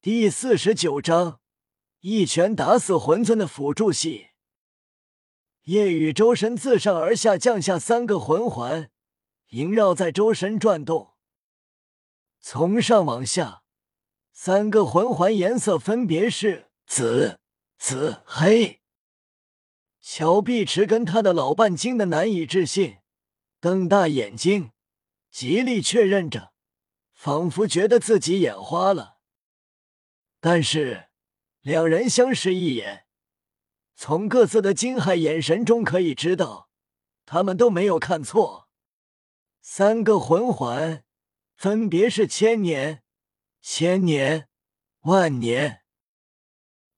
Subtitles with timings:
[0.00, 1.40] 第四十九章，
[2.02, 4.28] 一拳打死魂尊的辅助系。
[5.64, 8.92] 夜雨周身自上而下降下三个魂环，
[9.48, 11.14] 萦绕在周身转动。
[12.38, 13.64] 从上往下，
[14.32, 17.40] 三个魂环颜色分别是紫、
[17.76, 18.80] 紫、黑。
[20.00, 22.98] 乔碧池跟他的老伴惊得难以置信，
[23.60, 24.70] 瞪大眼睛，
[25.32, 26.52] 极力确认着，
[27.12, 29.17] 仿佛觉得自己眼花了。
[30.40, 31.08] 但是，
[31.62, 33.06] 两人相视一眼，
[33.96, 36.70] 从各自的惊骇眼神中可以知道，
[37.26, 38.68] 他们都没有看错。
[39.60, 41.04] 三个魂环
[41.56, 43.02] 分别是千年、
[43.60, 44.48] 千年、
[45.00, 45.82] 万年，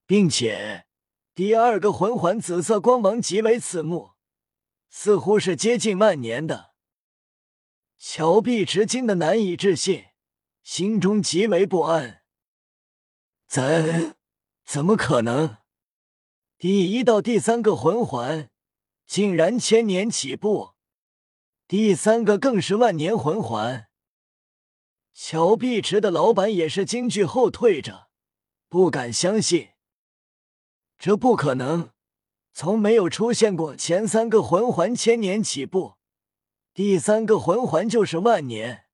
[0.06, 0.86] 并且
[1.34, 4.10] 第二个魂环紫色光芒极为刺目，
[4.90, 6.74] 似乎是接近万年的。
[7.96, 10.04] 乔碧池惊得难以置信，
[10.62, 12.20] 心中极为不安。
[13.50, 14.14] 怎
[14.64, 15.56] 怎么可能？
[16.56, 18.48] 第一到第三个魂环
[19.09, 20.74] 竟然千年起步，
[21.66, 23.88] 第三个更是万年魂环。
[25.12, 28.09] 乔碧池的老板也是惊惧后退着，
[28.68, 29.71] 不敢相信，
[30.96, 31.90] 这不可能，
[32.52, 35.96] 从没有出现过前三个魂环千年起步，
[36.73, 38.84] 第三个魂环就是万年，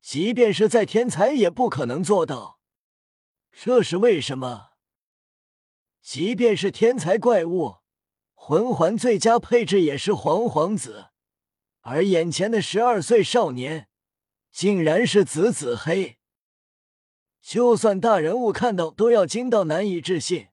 [0.00, 2.57] 即便是在天才也不可能做到。
[3.52, 4.70] 这是为什么？
[6.00, 7.78] 即便是天才怪物，
[8.34, 11.08] 魂环最佳配置也是黄黄紫，
[11.80, 13.88] 而眼前的十二岁少年
[14.50, 16.18] 竟然是紫紫黑。
[17.42, 20.48] 就算大人物看到都要惊到难以置信，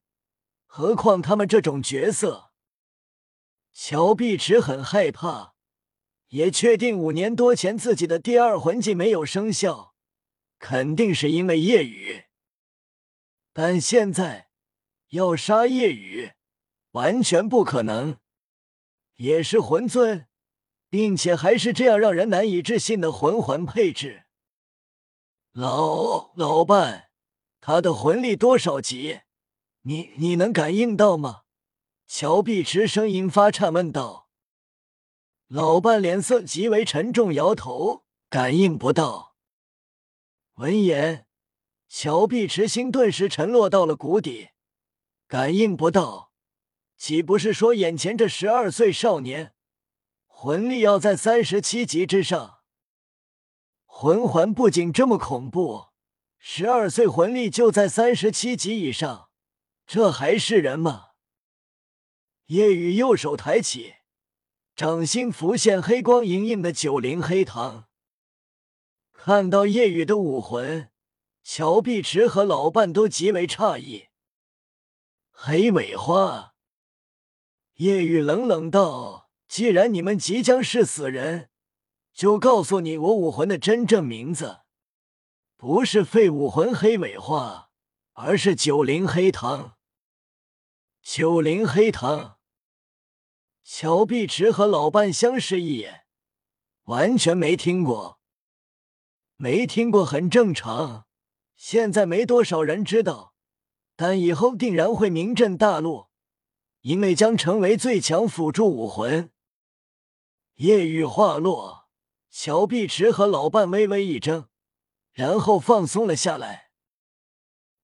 [0.66, 2.52] 何况他们这种角色？
[3.72, 5.56] 乔碧池很害怕，
[6.28, 9.96] 也确定五年多前自己的第二魂技没有生效，
[10.60, 12.25] 肯定是因为夜雨。
[13.58, 14.50] 但现在
[15.12, 16.34] 要杀夜雨，
[16.92, 18.18] 完全不可能。
[19.16, 20.28] 也是魂尊，
[20.90, 24.26] 并且还是这样让人难以置信的魂环配置。
[25.54, 27.12] 老老伴，
[27.62, 29.22] 他的魂力多少级？
[29.84, 31.44] 你你能感应到吗？
[32.06, 34.28] 乔碧池声音发颤问道。
[35.48, 39.38] 老伴脸色极为沉重，摇头，感应不到。
[40.56, 41.25] 闻言。
[41.88, 44.50] 乔碧池心顿时沉落到了谷底，
[45.28, 46.32] 感应不到，
[46.98, 49.54] 岂不是说眼前这十二岁少年
[50.26, 52.60] 魂力要在三十七级之上？
[53.86, 55.88] 魂环不仅这么恐怖，
[56.38, 59.30] 十二岁魂力就在三十七级以上，
[59.88, 61.12] 这还是人吗？
[62.48, 63.94] 夜雨右手抬起，
[64.76, 67.88] 掌心浮现黑光莹莹的九灵黑糖，
[69.14, 70.92] 看到夜雨的武魂。
[71.48, 74.08] 乔碧池和老伴都极为诧异。
[75.30, 76.56] 黑尾花，
[77.76, 81.52] 夜雨冷冷道：“既然你们即将是死人，
[82.12, 84.62] 就告诉你我武魂的真正名字，
[85.56, 87.70] 不是废武魂黑尾花，
[88.14, 89.74] 而是九灵黑藤。
[91.04, 92.38] 九灵黑藤。”
[93.64, 96.06] 乔碧池和老伴相视一眼，
[96.86, 98.20] 完全没听过，
[99.36, 101.05] 没听过很正常。
[101.56, 103.34] 现在没多少人知道，
[103.96, 106.08] 但以后定然会名震大陆，
[106.82, 109.32] 因为将成为最强辅助武魂。
[110.56, 111.88] 夜雨话落，
[112.30, 114.48] 乔碧池和老伴微微一怔，
[115.12, 116.72] 然后放松了下来。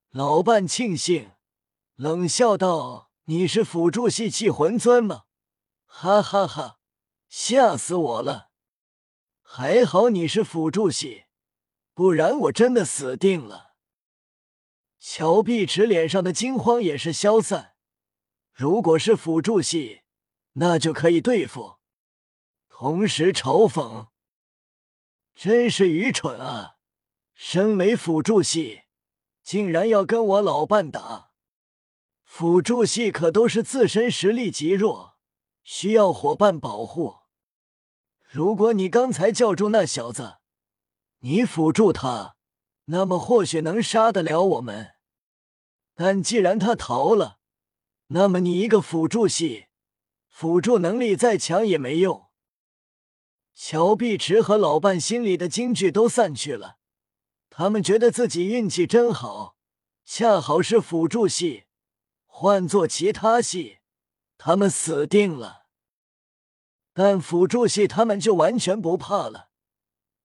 [0.10, 1.32] 老伴庆幸，
[1.96, 5.24] 冷笑道：“你是辅助系气魂尊吗？”
[5.88, 6.80] 哈哈哈，
[7.28, 8.50] 吓死我了！
[9.42, 11.26] 还好你是辅助系。
[12.02, 13.76] 不然我真的死定了。
[14.98, 17.76] 乔碧池脸上的惊慌也是消散。
[18.52, 20.02] 如果是辅助系，
[20.54, 21.76] 那就可以对付。
[22.68, 24.08] 同时嘲讽
[25.36, 26.78] ：“真是愚蠢啊！
[27.36, 28.82] 身为辅助系，
[29.44, 31.30] 竟然要跟我老伴打。
[32.24, 35.18] 辅助系可都是自身实力极弱，
[35.62, 37.18] 需要伙伴保护。
[38.28, 40.38] 如果你刚才叫住那小子。”
[41.24, 42.36] 你辅助他，
[42.86, 44.96] 那么或许能杀得了我们。
[45.94, 47.38] 但既然他逃了，
[48.08, 49.68] 那么你一个辅助系，
[50.28, 52.30] 辅助能力再强也没用。
[53.54, 56.78] 乔碧池和老伴心里的惊惧都散去了，
[57.52, 59.56] 他们觉得自己运气真好，
[60.04, 61.66] 恰好是辅助系。
[62.26, 63.78] 换做其他系，
[64.40, 65.68] 他们死定了。
[66.94, 69.51] 但辅助系他们就完全不怕了。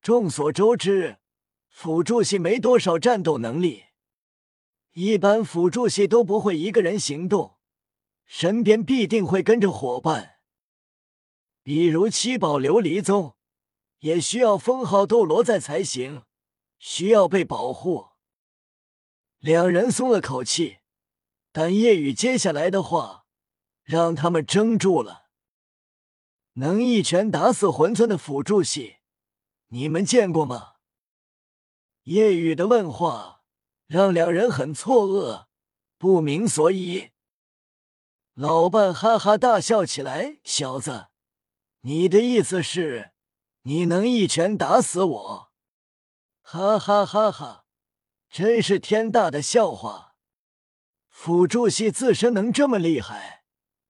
[0.07, 1.19] 众所周知，
[1.67, 3.87] 辅助系没多少战斗能力，
[4.93, 7.57] 一般辅助系都不会一个人行动，
[8.25, 10.37] 身边必定会跟着伙伴。
[11.65, 13.35] 比如七宝琉璃宗，
[13.99, 16.23] 也需要封号斗罗在才行，
[16.79, 18.11] 需要被保护。
[19.41, 20.77] 两人松了口气，
[21.51, 23.25] 但夜雨接下来的话
[23.83, 25.25] 让他们怔住了。
[26.53, 28.96] 能一拳打死魂尊的辅助系，
[29.77, 30.77] 你们见过吗？
[32.05, 33.43] 夜雨的问话
[33.87, 35.49] 让两人很错愕，
[35.99, 37.11] 不明所以。
[38.33, 41.09] 老伴哈哈大笑起来：“小子，
[41.83, 43.13] 你的意思是，
[43.65, 45.53] 你能一拳打死我？”
[46.41, 47.67] 哈哈哈哈！
[48.31, 50.15] 真是天大的笑话！
[51.11, 53.45] 辅助系自身能这么厉害，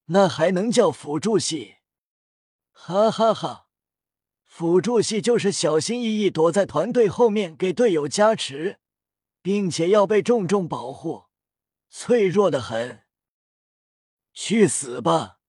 [0.07, 1.77] 那还能叫辅助系？
[2.73, 3.66] 哈哈哈！
[4.59, 8.79] 辅助系就是小心翼翼躲在团队后面给队友加持，
[9.43, 11.25] 并且要被重重保护，
[11.91, 13.03] 脆弱的很。
[14.33, 15.41] 去死吧！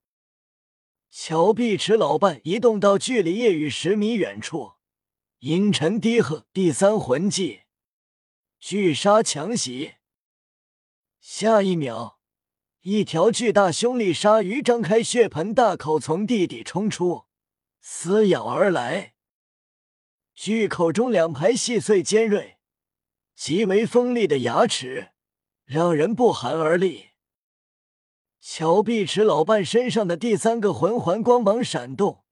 [1.10, 4.74] 乔碧池老伴移动到距离夜雨十米远处，
[5.40, 7.62] 阴沉低喝：“第三魂技。”
[8.60, 9.94] 巨鲨强袭！
[11.22, 12.20] 下一秒，
[12.82, 17.27] 一条巨大凶厉鲨鱼张开血盆大口，从地底冲出，
[17.90, 19.14] 撕咬而来。
[20.36, 22.58] 巨口中两排细碎尖锐、
[23.34, 25.14] 极为锋利的牙齿，
[25.64, 27.12] 让人不寒而栗。
[28.42, 32.26] 乔碧池老伴身上的第三个魂环光芒闪动，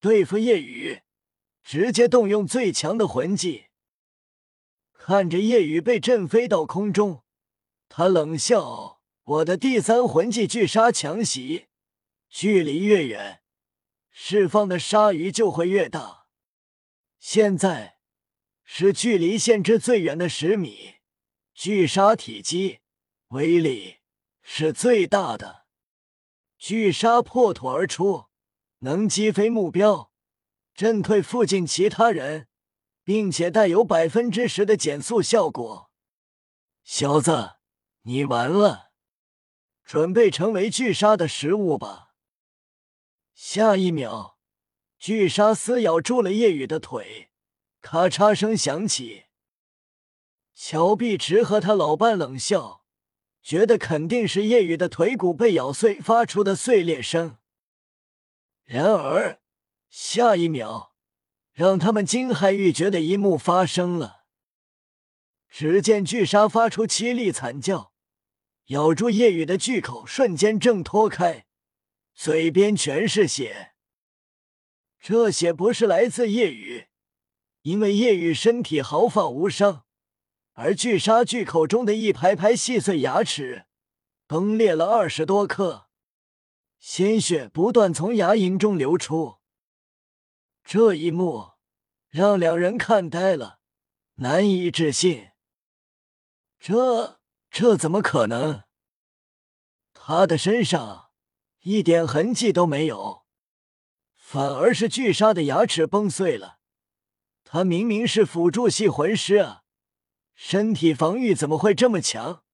[0.00, 1.02] 对付夜雨，
[1.64, 3.66] 直接动用最强的魂技。
[4.92, 7.24] 看着夜雨被震飞到空中，
[7.88, 11.66] 他冷笑：“我的第三魂技巨鲨强袭，
[12.30, 13.42] 距离越远，
[14.18, 16.24] 释放的鲨鱼就会越大。
[17.18, 17.98] 现在
[18.64, 20.94] 是距离限制最远的十米，
[21.52, 22.80] 巨鲨体积、
[23.28, 23.98] 威力
[24.40, 25.66] 是最大的。
[26.56, 28.24] 巨鲨破土而出，
[28.78, 30.10] 能击飞目标，
[30.74, 32.48] 震退附近其他人。”
[33.06, 35.92] 并且带有百分之十的减速效果，
[36.82, 37.58] 小子，
[38.02, 38.90] 你完了，
[39.84, 42.05] 准备成为巨鲨的食物吧！
[43.38, 44.38] 下一秒，
[44.98, 47.28] 巨鲨撕咬住了夜雨的腿，
[47.82, 49.24] 咔嚓声响起。
[50.54, 52.86] 乔碧池和他老伴冷笑，
[53.42, 57.36] 觉得肯定是夜雨的腿骨被咬碎发出的碎裂声。
[58.64, 59.42] 然而，
[59.90, 60.94] 下一秒。
[61.52, 64.24] 让他们惊骇欲绝的一幕发生了。
[65.48, 67.94] 只见巨鲨发出凄厉惨叫，
[68.66, 71.45] 咬住夜雨的巨口瞬间挣脱开，
[72.16, 73.74] 嘴边全是血。
[74.98, 76.88] 这血不是来自夜雨，
[77.62, 79.84] 因为夜雨身体毫发无伤，
[80.54, 83.66] 而巨鲨巨口中的一排排细碎牙齿
[84.26, 85.88] 崩裂了二十多颗，
[86.78, 89.36] 鲜血不断从牙龈中流出。
[90.64, 91.52] 这一幕
[92.08, 93.60] 让两人看呆了，
[94.14, 95.28] 难以置信。
[96.58, 97.20] 这
[97.50, 98.64] 这怎么可能？
[99.92, 101.05] 他的身上
[101.68, 103.24] 一点痕迹都没有，
[104.14, 106.60] 反而是巨鲨的牙齿崩碎了。
[107.42, 109.64] 他明明是辅助系魂师啊，
[110.36, 112.44] 身体防御怎么会这么强？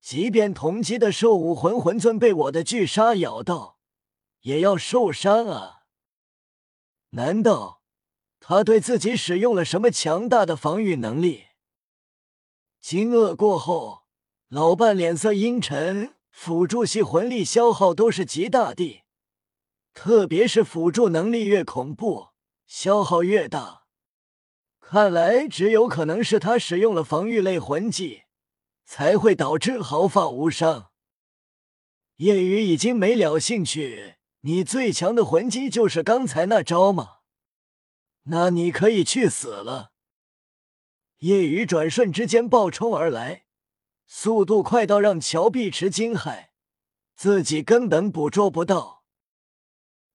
[0.00, 3.80] 即便同级的兽武魂魂尊被我的巨鲨咬到，
[4.40, 5.82] 也要受伤啊！
[7.10, 7.82] 难道
[8.40, 11.48] 他对自己使用了什么强大的防御能力？
[12.80, 14.04] 惊愕过后，
[14.48, 16.14] 老伴脸色阴沉。
[16.40, 19.02] 辅助系魂力消耗都是极大的，
[19.92, 22.28] 特别是辅助能力越恐怖，
[22.64, 23.86] 消耗越大。
[24.78, 28.22] 看来只有可能是他使用了防御类魂技，
[28.84, 30.92] 才会导致毫发无伤。
[32.18, 34.14] 夜雨已经没了兴趣。
[34.42, 37.16] 你最强的魂技就是刚才那招吗？
[38.26, 39.90] 那你可以去死了！
[41.18, 43.47] 夜雨转瞬之间暴冲而来，
[44.10, 46.48] 速度快到让乔碧池惊骇，
[47.14, 49.04] 自己根本捕捉不到。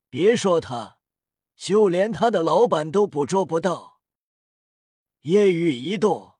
[0.10, 0.98] 别说他，
[1.56, 4.02] 就连他的老板都捕捉不到。
[5.22, 6.34] 夜雨一动，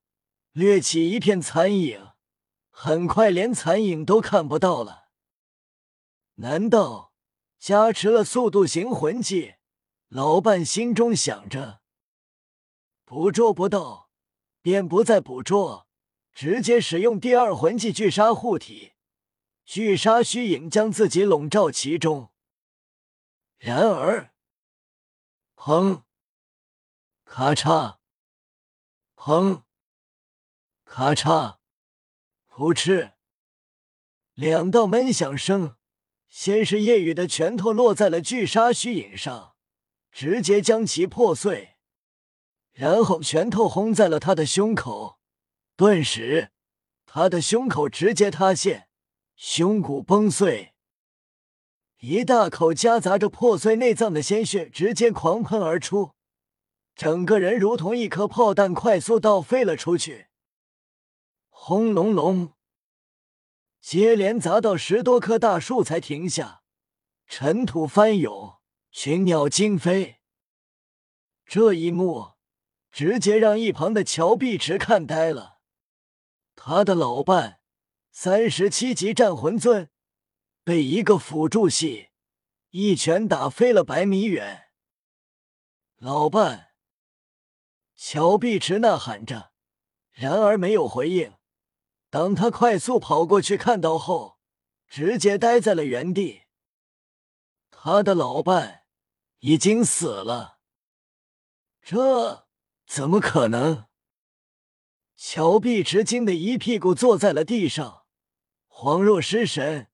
[0.52, 2.10] 掠起一片残影，
[2.72, 5.10] 很快连残影都看不到了。
[6.36, 7.14] 难道？
[7.60, 9.54] 加持了速度型魂技，
[10.10, 11.80] 老伴心中想着：
[13.06, 14.10] 捕捉不到，
[14.62, 15.88] 便不再捕捉，
[16.34, 18.94] 直接使用第二魂技巨鲨护体，
[19.66, 22.32] 巨鲨虚影将自己笼罩其中。
[23.58, 24.34] 然而，
[25.56, 26.04] 砰！
[27.24, 27.98] 咔嚓！
[29.16, 29.64] 砰！
[30.84, 31.58] 咔嚓！
[32.50, 33.14] 噗嗤，
[34.34, 35.78] 两道闷响声，
[36.28, 39.56] 先是夜雨的拳头落在了巨鲨虚影上，
[40.12, 41.78] 直接将其破碎，
[42.72, 45.20] 然后拳头轰在了他的胸口，
[45.76, 46.52] 顿时
[47.06, 48.88] 他的胸口直接塌陷，
[49.36, 50.74] 胸骨崩碎，
[52.00, 56.12] 一大口夹杂着破碎内脏的鲜血直接狂喷而出，
[56.96, 60.28] 整个人如同一颗炮弹快速倒飞了出去。
[61.50, 62.54] 轰隆隆，
[63.82, 66.62] 接连砸到十多棵大树才停下，
[67.26, 68.58] 尘土翻涌，
[68.92, 70.20] 群鸟惊飞。
[71.46, 72.34] 这一幕
[72.92, 75.53] 直接让一旁的乔碧池看呆了，
[76.56, 77.60] 他的老伴
[78.12, 79.90] 三十七级战魂尊
[80.64, 82.12] 被一个辅助系
[82.70, 84.72] 一拳打飞了百米远。
[85.98, 86.74] 老伴，
[87.96, 89.54] 乔碧池呐喊着，
[90.12, 91.34] 然而没有回应。
[92.10, 94.38] 当他快速跑过去看到后，
[94.88, 96.44] 直接呆在了原地。
[97.72, 98.86] 他的老伴
[99.40, 100.60] 已经死了，
[101.82, 102.48] 这
[102.86, 103.88] 怎么可能？
[105.16, 108.04] 乔碧池惊的一屁股坐在了地上，
[108.68, 109.90] 恍若失神，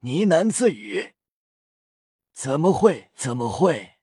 [0.00, 1.14] 呢喃自语
[2.34, 3.10] ：“怎么会？
[3.14, 3.94] 怎么会？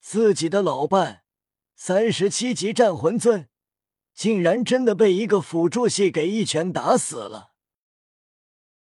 [0.00, 1.24] 自己的老伴，
[1.74, 3.48] 三十七级战魂尊。”
[4.14, 7.51] 竟然真的被一个辅助系给一拳打死了！